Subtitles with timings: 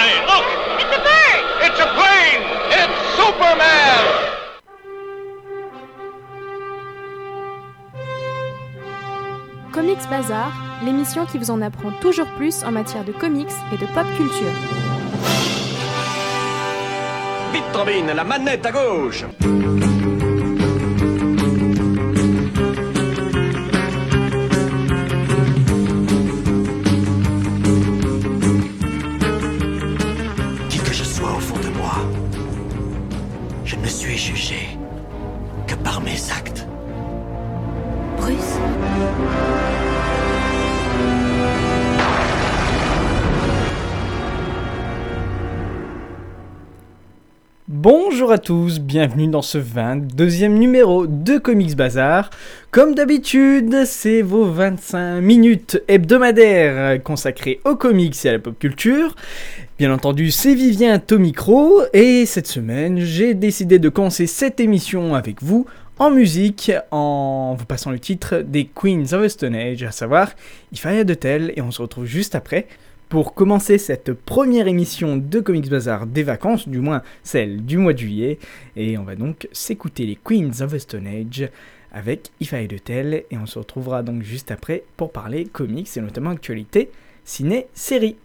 [0.00, 0.22] flying.
[0.26, 0.46] Look!
[0.80, 1.42] It's a bird!
[1.66, 2.42] It's a plane!
[2.80, 4.02] It's Superman!
[9.72, 10.52] Comics Bazar,
[10.84, 14.52] l'émission qui vous en apprend toujours plus en matière de comics et de pop culture.
[17.52, 19.24] Vite, Robin, la manette à gauche
[47.72, 52.30] Bonjour à tous, bienvenue dans ce 22e numéro de Comics Bazar.
[52.72, 59.14] Comme d'habitude, c'est vos 25 minutes hebdomadaires consacrées aux comics et à la pop culture.
[59.78, 65.14] Bien entendu, c'est Vivien au micro et cette semaine, j'ai décidé de commencer cette émission
[65.14, 65.64] avec vous
[66.00, 70.32] en musique en vous passant le titre des Queens of the Stone Age, à savoir
[70.72, 72.66] Ifaya de Tel et on se retrouve juste après
[73.10, 77.92] pour commencer cette première émission de Comics Bazar des vacances, du moins celle du mois
[77.92, 78.38] de juillet.
[78.76, 81.50] Et on va donc s'écouter les Queens of the Stone Age
[81.90, 83.24] avec et de Tel.
[83.32, 86.88] Et on se retrouvera donc juste après pour parler comics et notamment actualité
[87.24, 88.16] ciné-série.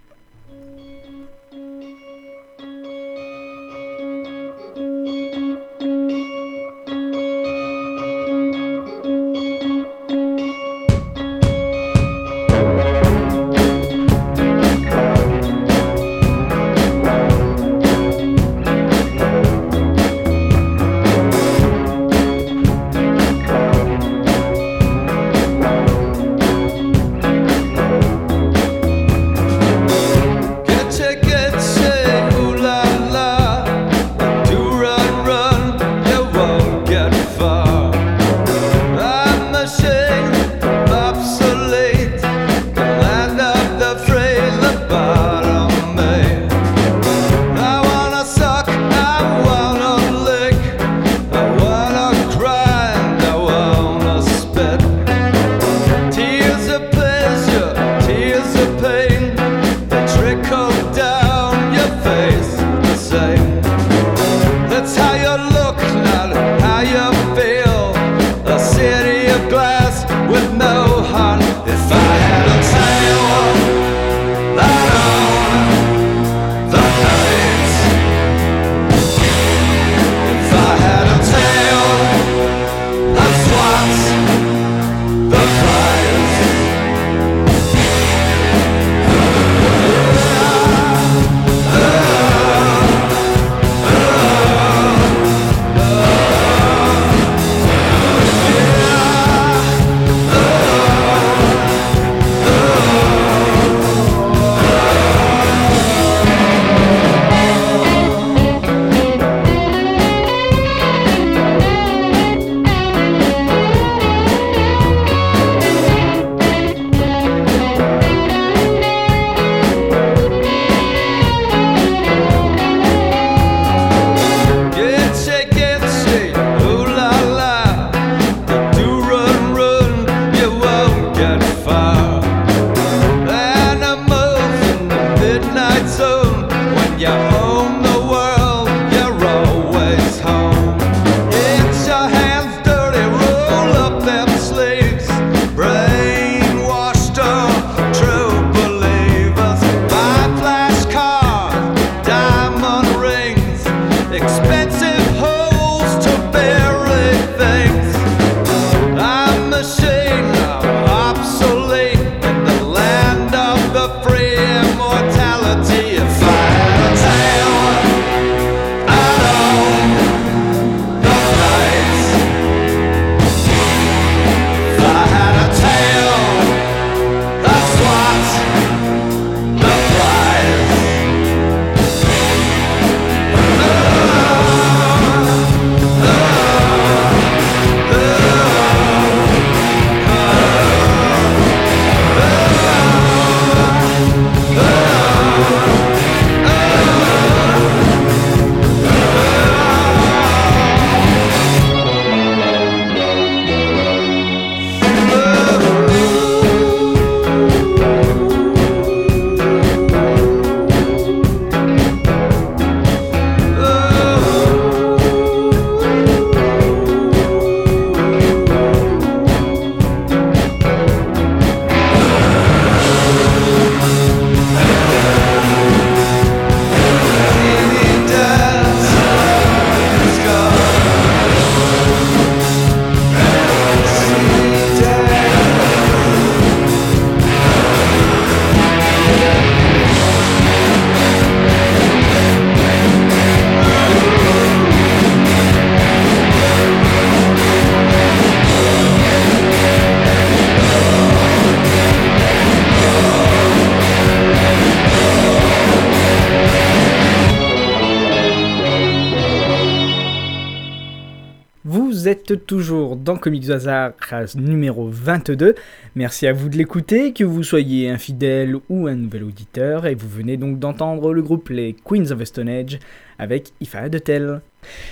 [262.33, 263.91] Toujours dans Comics Bazar
[264.35, 265.55] numéro 22.
[265.95, 269.93] Merci à vous de l'écouter, que vous soyez un fidèle ou un nouvel auditeur, et
[269.93, 272.79] vous venez donc d'entendre le groupe Les Queens of Stone Age
[273.19, 274.41] avec Ifa de Tell.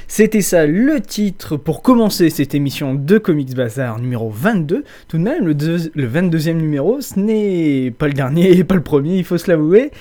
[0.08, 4.84] C'était ça le titre pour commencer cette émission de Comics Bazar numéro 22.
[5.08, 9.18] Tout de même, le, le 22e numéro, ce n'est pas le dernier, pas le premier,
[9.18, 9.92] il faut se l'avouer.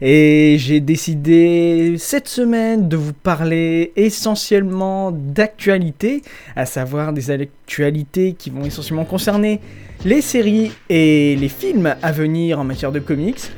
[0.00, 6.22] Et j'ai décidé cette semaine de vous parler essentiellement d'actualités,
[6.56, 9.60] à savoir des actualités qui vont essentiellement concerner
[10.04, 13.52] les séries et les films à venir en matière de comics.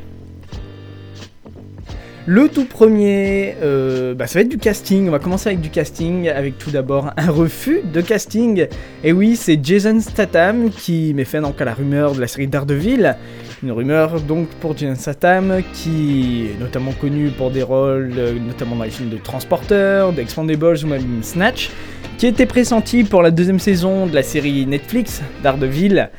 [2.26, 5.08] Le tout premier, euh, bah, ça va être du casting.
[5.08, 8.66] On va commencer avec du casting, avec tout d'abord un refus de casting.
[9.02, 13.16] Et oui, c'est Jason Statham qui met fin à la rumeur de la série Daredevil.
[13.64, 18.76] Une rumeur donc pour Jason Statham qui est notamment connu pour des rôles, euh, notamment
[18.76, 21.70] dans les films de Transporteur, d'Expandables ou même Snatch,
[22.18, 26.10] qui était pressenti pour la deuxième saison de la série Netflix Daredevil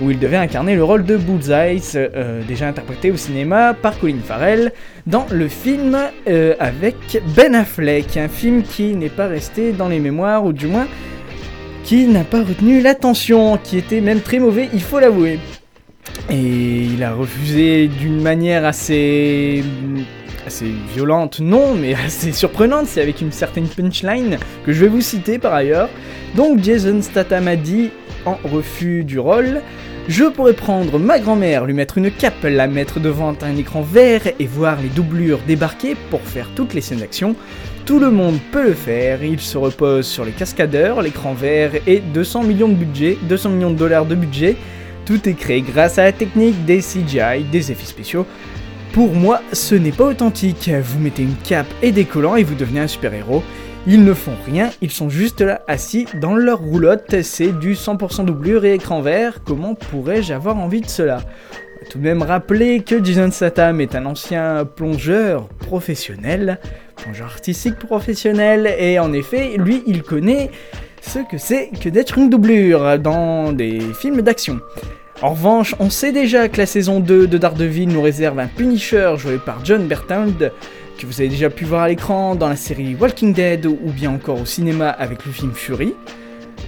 [0.00, 4.20] où il devait incarner le rôle de Bullseye, euh, déjà interprété au cinéma par Colin
[4.24, 4.70] Farrell,
[5.08, 5.98] dans le film
[6.28, 10.68] euh, avec Ben Affleck, un film qui n'est pas resté dans les mémoires, ou du
[10.68, 10.86] moins
[11.82, 15.40] qui n'a pas retenu l'attention, qui était même très mauvais, il faut l'avouer.
[16.30, 19.64] Et il a refusé d'une manière assez
[20.46, 25.00] assez violente, non, mais assez surprenante, c'est avec une certaine punchline que je vais vous
[25.00, 25.88] citer par ailleurs.
[26.34, 27.90] Donc Jason Statham a dit
[28.24, 29.62] en refus du rôle
[30.08, 34.22] je pourrais prendre ma grand-mère, lui mettre une cape, la mettre devant un écran vert
[34.36, 37.36] et voir les doublures débarquer pour faire toutes les scènes d'action.
[37.86, 42.00] Tout le monde peut le faire, il se repose sur les cascadeurs, l'écran vert et
[42.00, 44.56] 200 millions de budget, 200 millions de dollars de budget.
[45.04, 48.26] Tout est créé grâce à la technique des CGI, des effets spéciaux.
[48.92, 50.70] Pour moi, ce n'est pas authentique.
[50.82, 53.42] Vous mettez une cape et des collants et vous devenez un super-héros.
[53.86, 58.24] Ils ne font rien, ils sont juste là assis dans leur roulotte, c'est du 100%
[58.24, 61.22] doublure et écran vert, comment pourrais-je avoir envie de cela?
[61.90, 66.60] Tout de même rappeler que Jason Satam est un ancien plongeur professionnel,
[66.94, 70.52] plongeur artistique professionnel, et en effet, lui, il connaît
[71.02, 74.60] ce que c'est que d'être une doublure dans des films d'action.
[75.20, 79.14] En revanche, on sait déjà que la saison 2 de Daredevil nous réserve un Punisher
[79.18, 80.26] joué par John Bertrand,
[80.98, 84.10] que vous avez déjà pu voir à l'écran dans la série Walking Dead ou bien
[84.10, 85.94] encore au cinéma avec le film Fury.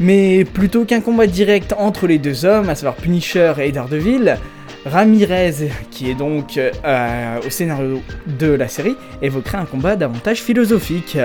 [0.01, 4.37] Mais plutôt qu'un combat direct entre les deux hommes, à savoir Punisher et Daredevil,
[4.87, 11.17] Ramirez, qui est donc euh, au scénario de la série, évoquerait un combat davantage philosophique,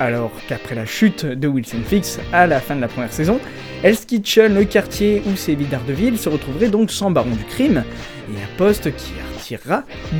[0.00, 3.40] alors qu'après la chute de Wilson Fix à la fin de la première saison,
[3.82, 7.84] Hell's Kitchen, le quartier où sévit Daredevil, se retrouverait donc sans baron du crime,
[8.28, 9.12] et un poste qui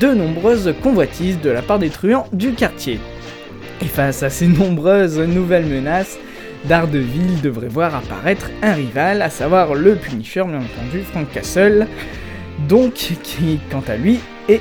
[0.01, 3.01] de nombreuses convoitises de la part des truands du quartier.
[3.83, 6.19] Et face à ces nombreuses nouvelles menaces,
[6.67, 11.87] Daredevil devrait voir apparaître un rival, à savoir le Punisher, bien entendu, Frank Castle,
[12.69, 14.61] donc qui, quant à lui, est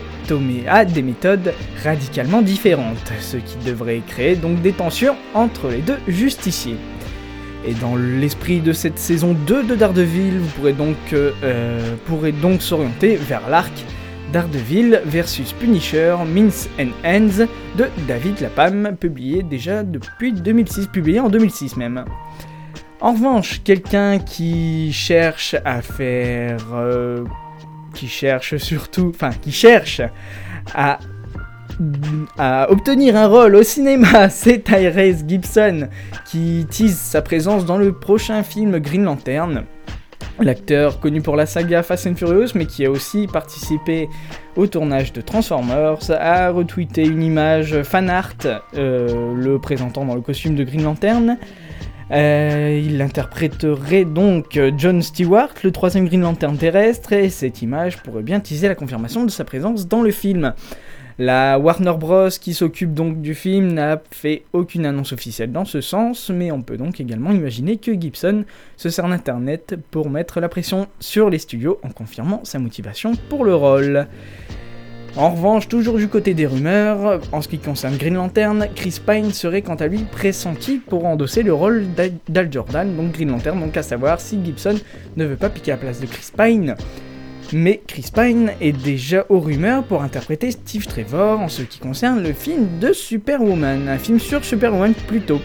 [0.68, 6.00] a des méthodes radicalement différentes, ce qui devrait créer donc des tensions entre les deux
[6.08, 6.78] justiciers.
[7.68, 12.62] Et dans l'esprit de cette saison 2 de Daredevil, vous pourrez donc, euh, pourrez donc
[12.62, 13.72] s'orienter vers l'arc
[14.34, 17.46] Daredevil versus Punisher, Means and Ends
[17.78, 22.06] de David Lapham, publié déjà depuis 2006, publié en 2006 même.
[23.02, 26.58] En revanche, quelqu'un qui cherche à faire...
[26.74, 27.24] Euh,
[27.96, 29.12] qui cherche surtout...
[29.14, 30.02] Enfin, qui cherche
[30.76, 31.00] à
[32.38, 35.90] à obtenir un rôle au cinéma, c'est Tyrese Gibson
[36.26, 39.66] qui tease sa présence dans le prochain film Green Lantern.
[40.40, 44.10] L'acteur connu pour la saga Fast and Furious, mais qui a aussi participé
[44.58, 48.34] au tournage de Transformers, a retweeté une image fan art
[48.76, 51.38] euh, le présentant dans le costume de Green Lantern.
[52.12, 58.24] Euh, il interpréterait donc John Stewart, le troisième Green Lantern terrestre, et cette image pourrait
[58.24, 60.54] bien teaser la confirmation de sa présence dans le film.
[61.18, 62.28] La Warner Bros.
[62.30, 66.62] qui s'occupe donc du film n'a fait aucune annonce officielle dans ce sens, mais on
[66.62, 68.44] peut donc également imaginer que Gibson
[68.76, 73.46] se sert d'Internet pour mettre la pression sur les studios en confirmant sa motivation pour
[73.46, 74.08] le rôle.
[75.18, 79.32] En revanche, toujours du côté des rumeurs, en ce qui concerne Green Lantern, Chris Pine
[79.32, 81.86] serait quant à lui pressenti pour endosser le rôle
[82.28, 84.76] d'Al Jordan, donc Green Lantern, donc à savoir si Gibson
[85.16, 86.76] ne veut pas piquer la place de Chris Pine.
[87.54, 92.22] Mais Chris Pine est déjà aux rumeurs pour interpréter Steve Trevor en ce qui concerne
[92.22, 95.40] le film de Superwoman, un film sur Superwoman plutôt.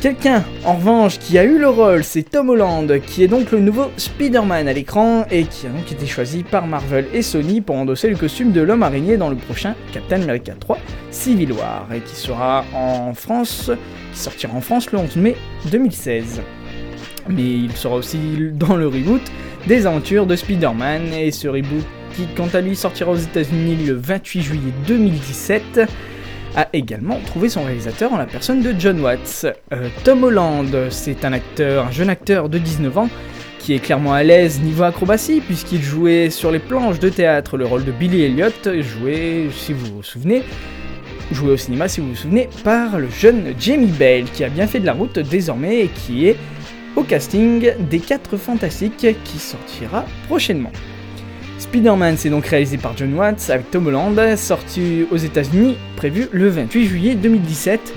[0.00, 3.58] Quelqu'un, en revanche, qui a eu le rôle, c'est Tom Holland, qui est donc le
[3.58, 7.74] nouveau Spider-Man à l'écran et qui a donc été choisi par Marvel et Sony pour
[7.74, 10.78] endosser le costume de l'homme araignée dans le prochain Captain America 3
[11.10, 13.72] Civil War et qui sera en France,
[14.12, 15.34] qui sortira en France le 11 mai
[15.72, 16.42] 2016.
[17.28, 18.18] Mais il sera aussi
[18.52, 19.22] dans le reboot
[19.66, 23.94] des aventures de Spider-Man et ce reboot qui quant à lui sortira aux États-Unis le
[23.94, 25.88] 28 juillet 2017
[26.56, 29.46] a également trouvé son réalisateur en la personne de John Watts.
[29.72, 33.08] Euh, Tom Holland, c'est un jeune acteur de 19 ans
[33.58, 37.66] qui est clairement à l'aise niveau acrobatie puisqu'il jouait sur les planches de théâtre le
[37.66, 38.48] rôle de Billy Elliot,
[38.80, 40.42] joué, si vous vous souvenez,
[41.32, 44.66] joué au cinéma si vous vous souvenez, par le jeune Jamie Bell qui a bien
[44.66, 46.36] fait de la route désormais et qui est
[46.96, 50.72] au casting des 4 Fantastiques qui sortira prochainement.
[51.58, 56.48] Spider-Man c'est donc réalisé par John Watts avec Tom Holland, sorti aux États-Unis, prévu le
[56.48, 57.94] 28 juillet 2017.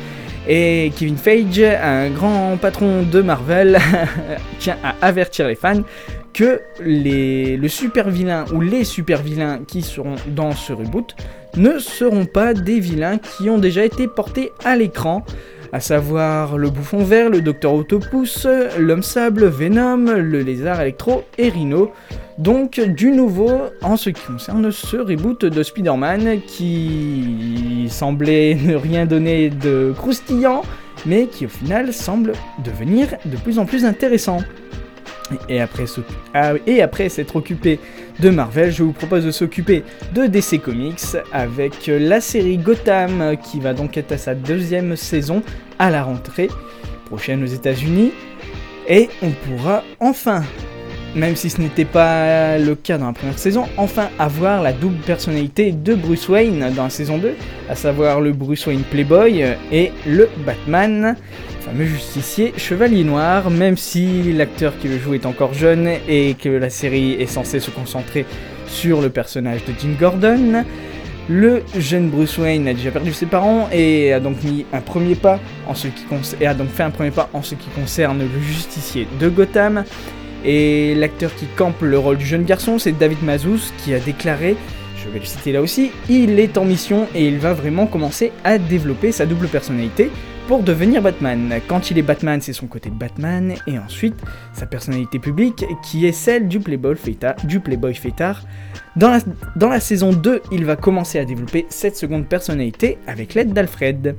[0.47, 3.77] Et Kevin Feige, un grand patron de Marvel,
[4.59, 5.83] tient à avertir les fans
[6.33, 11.15] que les, le super vilain ou les super vilains qui seront dans ce reboot
[11.57, 15.23] ne seront pas des vilains qui ont déjà été portés à l'écran,
[15.73, 18.45] à savoir le bouffon vert, le docteur Autopus,
[18.77, 21.91] l'homme sable, Venom, le lézard électro et Rhino.
[22.37, 23.51] Donc du nouveau
[23.81, 30.63] en ce qui concerne ce reboot de Spider-Man qui semblait ne rien donner de croustillant,
[31.05, 34.39] mais qui au final semble devenir de plus en plus intéressant.
[35.47, 35.85] Et après,
[36.33, 37.79] ah et après s'être occupé
[38.19, 43.59] de Marvel, je vous propose de s'occuper de DC Comics avec la série Gotham qui
[43.59, 45.43] va donc être à sa deuxième saison
[45.79, 46.49] à la rentrée
[47.05, 48.11] prochaine aux États-Unis.
[48.87, 50.43] Et on pourra enfin,
[51.15, 54.99] même si ce n'était pas le cas dans la première saison, enfin avoir la double
[54.99, 57.33] personnalité de Bruce Wayne dans la saison 2,
[57.69, 61.15] à savoir le Bruce Wayne Playboy et le Batman
[61.61, 66.49] fameux justicier Chevalier Noir, même si l'acteur qui le joue est encore jeune et que
[66.49, 68.25] la série est censée se concentrer
[68.67, 70.63] sur le personnage de Jim Gordon.
[71.29, 75.15] Le jeune Bruce Wayne a déjà perdu ses parents et a donc mis un premier
[75.15, 76.03] pas en ce qui
[76.41, 79.85] et a donc fait un premier pas en ce qui concerne le justicier de Gotham.
[80.43, 84.55] Et l'acteur qui campe le rôle du jeune garçon, c'est David Mazouz qui a déclaré,
[85.03, 88.31] je vais le citer là aussi, il est en mission et il va vraiment commencer
[88.43, 90.09] à développer sa double personnalité
[90.47, 91.61] pour devenir Batman.
[91.67, 94.15] Quand il est Batman, c'est son côté Batman, et ensuite
[94.53, 98.43] sa personnalité publique qui est celle du Playboy Feta, du Playboy Fêtard.
[98.95, 99.19] Dans la,
[99.55, 104.15] dans la saison 2, il va commencer à développer cette seconde personnalité avec l'aide d'Alfred.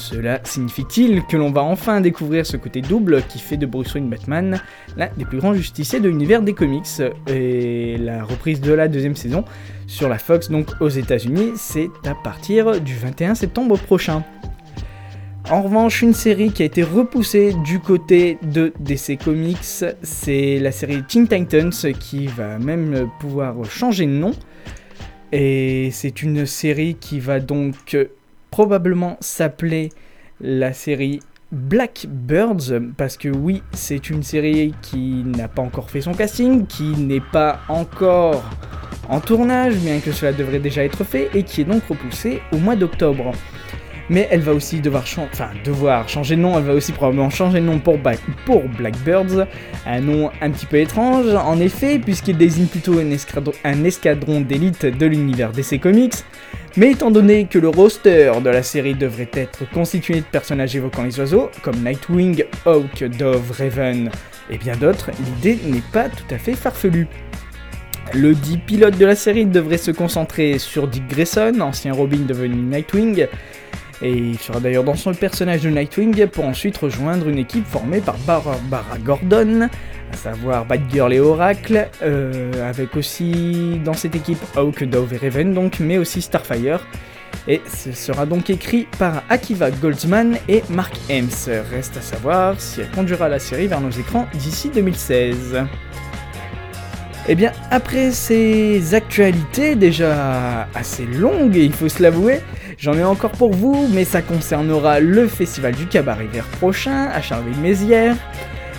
[0.00, 4.08] Cela signifie-t-il que l'on va enfin découvrir ce côté double qui fait de Bruce Wayne
[4.08, 4.58] Batman
[4.96, 6.86] l'un des plus grands justiciers de l'univers des comics
[7.26, 9.44] Et la reprise de la deuxième saison
[9.86, 14.24] sur la Fox, donc aux États-Unis, c'est à partir du 21 septembre prochain.
[15.50, 20.72] En revanche, une série qui a été repoussée du côté de DC Comics, c'est la
[20.72, 24.32] série Teen Titans qui va même pouvoir changer de nom.
[25.32, 27.96] Et c'est une série qui va donc
[28.50, 29.90] probablement s'appeler
[30.40, 31.20] la série
[31.52, 36.90] Blackbirds, parce que oui, c'est une série qui n'a pas encore fait son casting, qui
[36.96, 38.44] n'est pas encore
[39.08, 42.58] en tournage, bien que cela devrait déjà être fait, et qui est donc repoussée au
[42.58, 43.32] mois d'octobre.
[44.08, 45.04] Mais elle va aussi devoir,
[45.64, 47.96] devoir changer de nom, elle va aussi probablement changer de nom pour,
[48.44, 49.46] pour Blackbirds,
[49.86, 54.40] un nom un petit peu étrange en effet, puisqu'il désigne plutôt un escadron, un escadron
[54.40, 56.24] d'élite de l'univers DC Comics,
[56.76, 61.02] mais étant donné que le roster de la série devrait être constitué de personnages évoquant
[61.02, 64.10] les oiseaux, comme Nightwing, Hawk, Dove, Raven
[64.50, 67.06] et bien d'autres, l'idée n'est pas tout à fait farfelue.
[68.12, 72.56] Le dit pilote de la série devrait se concentrer sur Dick Grayson, ancien Robin devenu
[72.56, 73.26] Nightwing,
[74.02, 78.00] et il sera d'ailleurs dans son personnage de Nightwing pour ensuite rejoindre une équipe formée
[78.00, 79.68] par Barbara Gordon,
[80.12, 85.80] à savoir Batgirl et Oracle, euh, avec aussi dans cette équipe Hawk, et Raven donc,
[85.80, 86.86] mais aussi Starfire.
[87.48, 91.62] Et ce sera donc écrit par Akiva Goldsman et Mark Hems.
[91.70, 95.54] Reste à savoir si elle conduira la série vers nos écrans d'ici 2016.
[97.28, 102.40] Et eh bien, après ces actualités déjà assez longues, il faut se l'avouer,
[102.80, 107.20] J'en ai encore pour vous, mais ça concernera le festival du cabaret vert prochain à
[107.20, 108.16] Charleville-Mézières.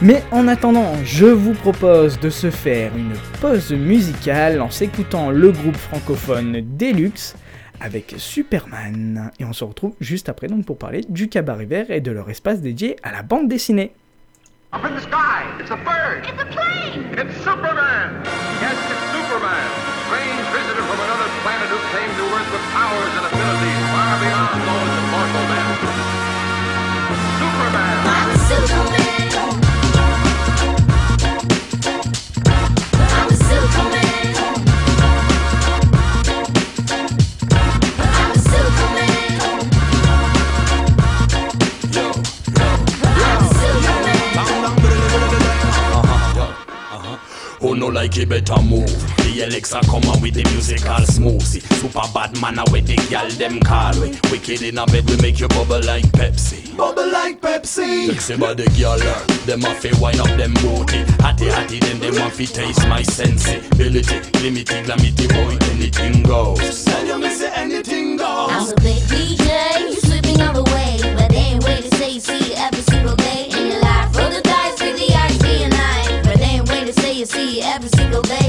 [0.03, 5.51] Mais en attendant, je vous propose de se faire une pause musicale en s'écoutant le
[5.51, 7.35] groupe francophone Deluxe
[7.79, 9.31] avec Superman.
[9.39, 12.31] Et on se retrouve juste après donc pour parler du cabaret vert et de leur
[12.31, 13.93] espace dédié à la bande dessinée.
[14.73, 16.25] Up in the sky, it's a bird.
[16.25, 17.05] It's a plane.
[17.13, 18.23] It's Superman.
[18.57, 19.69] Yes, it's Superman.
[20.07, 24.61] Strange visitor from another planet who came to Earth with powers and abilities far beyond
[24.65, 24.80] those
[48.11, 48.91] like he better move.
[49.23, 51.61] The Alexa come on with the musical smoothie.
[51.79, 54.11] Super bad man, I with the gal them call we.
[54.31, 56.75] Wicked in a bed, we make you bubble like Pepsi.
[56.75, 58.07] Bubble like Pepsi.
[58.07, 60.99] Sexy body girl, uh, them off fi wine up them booty.
[61.23, 64.19] Hatty hatty, then them off fi taste my sensibility.
[64.43, 66.85] Limity, glamity, boy, anything goes.
[66.85, 70.99] Tell you me say anything I'm a big DJ, you slipping all the way.
[71.15, 73.20] But they ain't wait to say see every single
[77.83, 78.40] every single day.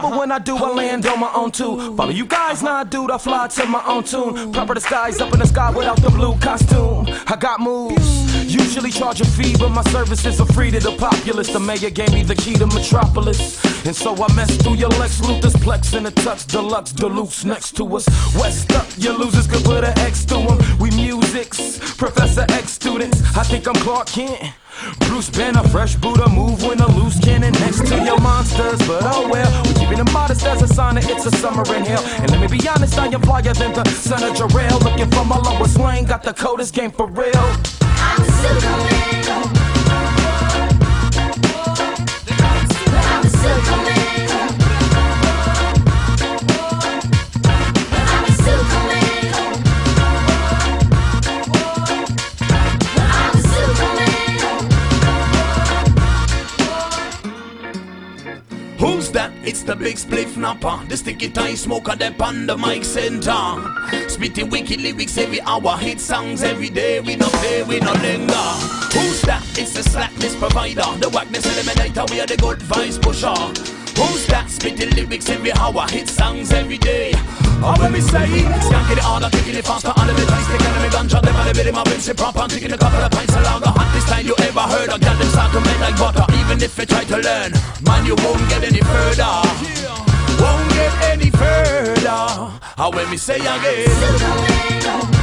[0.00, 1.96] Fall from the sky, but when I do, I land on my own too.
[1.96, 4.52] Follow you guys, now I do, I fly to my own tune.
[4.52, 7.06] Proper disguise up in the sky without the blue costume.
[7.26, 11.52] I got moves, usually charge a fee, but my services are free to the populace.
[11.52, 13.64] The mayor gave me the key to Metropolis.
[13.86, 17.76] And so I messed through your Lex Luthor's Plex in a touch deluxe deluxe next
[17.76, 18.06] to us.
[18.34, 20.58] West up, your losers could put an X to 'em.
[20.78, 23.18] We musics, Professor X students.
[23.34, 24.52] I think I'm Clark Kent.
[25.00, 28.78] Bruce Banner, fresh Buddha, move when a loose cannon next to your monsters.
[28.86, 31.84] But oh well, we're keeping it modest as a sign that it's a summer in
[31.84, 32.04] hell.
[32.20, 34.80] And let me be honest, I am flyer than the son of Jarrell.
[34.84, 37.32] Looking for my lowest lane, got the coldest game for real.
[37.80, 39.67] I'm superman.
[58.78, 59.32] Who's that?
[59.42, 60.86] It's the big spliff napper.
[60.86, 64.08] The sticky tie smoker, that on the mic center.
[64.08, 67.00] Spitting wicked lyrics every hour, hit songs every day.
[67.00, 68.48] We no play, we no linger.
[68.94, 69.42] Who's that?
[69.58, 72.08] It's the slackness provider, the whackness eliminator.
[72.08, 73.34] We are the good vibes pusher.
[74.00, 74.48] Who's that?
[74.48, 77.12] Spitting lyrics every hour, hit songs every day.
[77.62, 78.28] Aber mich sei
[78.66, 81.52] Skanke det aner, kigge det faster Alle vil drinks, det kalder med ganja Dem alle
[81.58, 84.08] ved det, man vil se prompt Punch in a couple of pints along the hottest
[84.12, 85.28] line you ever heard On got them
[85.64, 86.26] men like butter.
[86.40, 87.52] Even if you try to learn.
[87.86, 89.34] Man, you won't get any further.
[90.40, 92.20] Won't get any further.
[92.76, 95.17] How when we say again.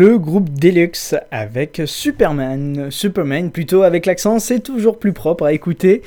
[0.00, 2.90] Le groupe Deluxe avec Superman.
[2.90, 6.00] Superman plutôt avec l'accent, c'est toujours plus propre à écouter.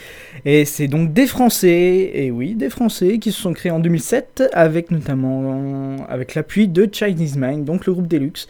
[0.46, 4.50] Et c'est donc des Français, et oui, des Français qui se sont créés en 2007
[4.52, 8.48] avec notamment avec l'appui de Chinese Mind, donc le groupe Deluxe.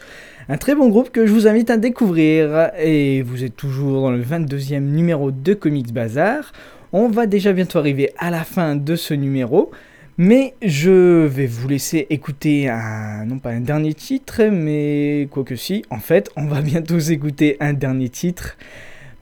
[0.48, 2.70] Un très bon groupe que je vous invite à découvrir.
[2.78, 6.52] Et vous êtes toujours dans le 22e numéro de Comics Bazar.
[6.94, 9.70] On va déjà bientôt arriver à la fin de ce numéro.
[10.16, 15.84] Mais je vais vous laisser écouter un, non pas un dernier titre, mais quoique si,
[15.90, 18.56] en fait, on va bientôt écouter un dernier titre.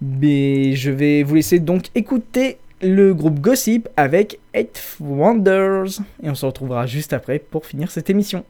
[0.02, 6.00] Mais je vais vous laisser donc écouter le groupe Gossip avec Eight Wonders.
[6.22, 8.44] Et on se retrouvera juste après pour finir cette émission.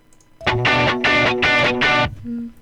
[2.24, 2.61] There's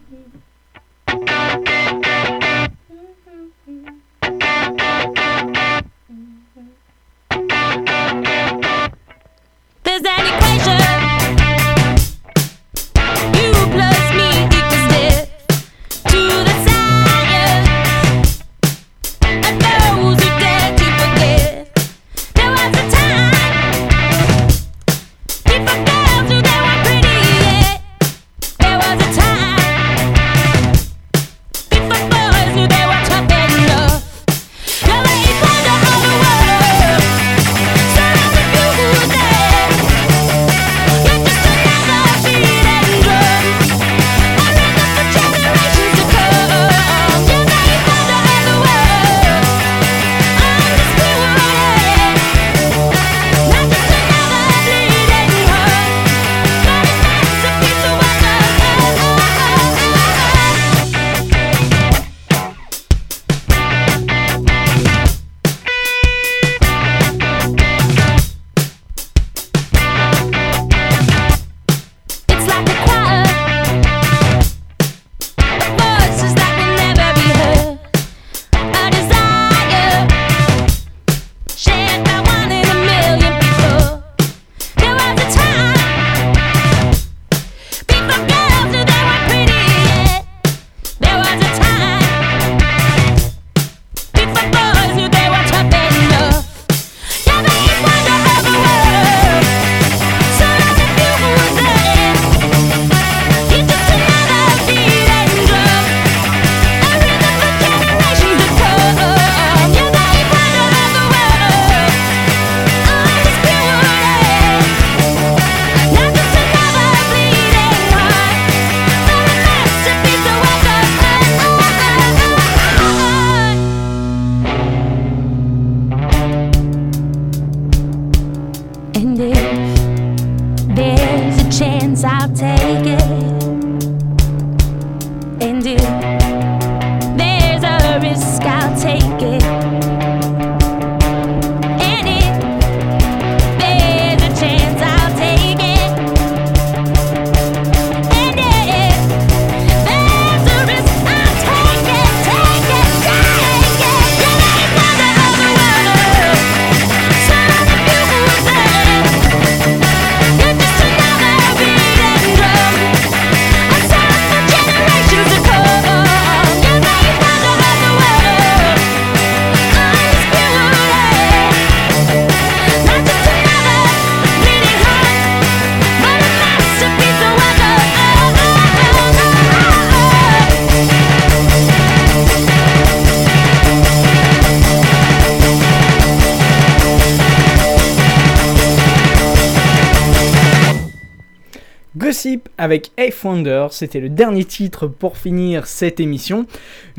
[192.61, 196.45] avec Eighth Wonder, c'était le dernier titre pour finir cette émission.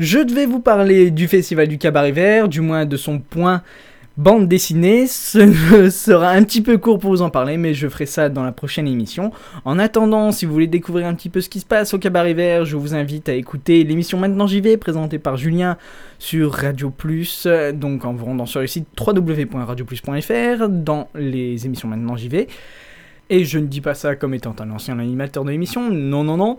[0.00, 3.62] Je devais vous parler du Festival du Cabaret Vert, du moins de son point
[4.16, 5.06] bande dessinée.
[5.06, 8.42] Ce sera un petit peu court pour vous en parler, mais je ferai ça dans
[8.42, 9.30] la prochaine émission.
[9.64, 12.34] En attendant, si vous voulez découvrir un petit peu ce qui se passe au Cabaret
[12.34, 15.78] Vert, je vous invite à écouter l'émission Maintenant j'y vais, présentée par Julien
[16.18, 22.16] sur Radio Plus, donc en vous rendant sur le site www.radioplus.fr, dans les émissions Maintenant
[22.16, 22.48] j'y vais.
[23.32, 26.36] Et je ne dis pas ça comme étant un ancien animateur de l'émission, non, non,
[26.36, 26.58] non.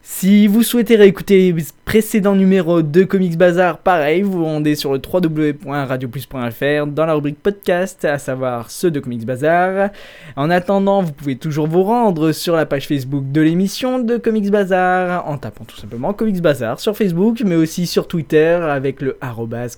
[0.00, 5.00] Si vous souhaitez réécouter les précédents numéros de Comics Bazar, pareil, vous rendez sur le
[5.00, 9.90] www.radioplus.fr dans la rubrique podcast, à savoir ceux de Comics Bazar.
[10.36, 14.50] En attendant, vous pouvez toujours vous rendre sur la page Facebook de l'émission de Comics
[14.50, 19.18] Bazar en tapant tout simplement Comics Bazar sur Facebook, mais aussi sur Twitter avec le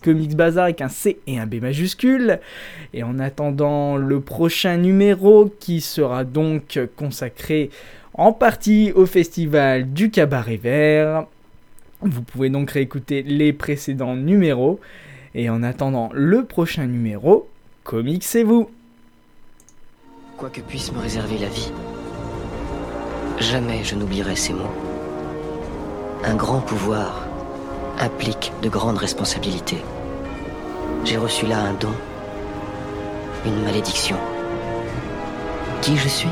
[0.02, 2.40] Comics Bazar avec un C et un B majuscule.
[2.94, 7.70] Et en attendant le prochain numéro qui sera donc consacré
[8.14, 11.26] en partie au festival du Cabaret Vert.
[12.02, 14.80] Vous pouvez donc réécouter les précédents numéros.
[15.34, 17.48] Et en attendant le prochain numéro,
[17.84, 18.68] comics c'est vous.
[20.36, 21.70] Quoi que puisse me réserver la vie,
[23.38, 24.74] jamais je n'oublierai ces mots.
[26.24, 27.28] Un grand pouvoir
[27.98, 29.82] implique de grandes responsabilités.
[31.04, 31.92] J'ai reçu là un don,
[33.46, 34.16] une malédiction.
[35.82, 36.28] Qui je suis?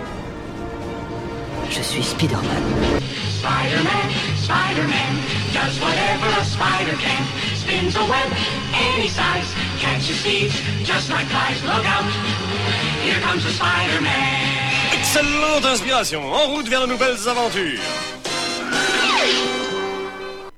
[1.70, 3.02] Je suis Spider-Man.
[3.40, 5.14] Spider-Man, Spider-Man,
[5.52, 7.22] does whatever a spider can.
[7.54, 8.32] Spins a web
[8.74, 11.62] any size, catches thieves just like flies.
[11.62, 12.04] Look out,
[13.04, 14.92] here comes the Spider-Man.
[14.92, 18.17] Excellente inspiration, en route vers de nouvelles aventures.